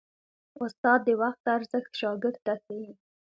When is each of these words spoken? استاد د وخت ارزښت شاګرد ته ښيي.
استاد 0.63 0.99
د 1.07 1.09
وخت 1.21 1.43
ارزښت 1.55 1.91
شاګرد 2.01 2.37
ته 2.45 2.53
ښيي. 2.63 2.91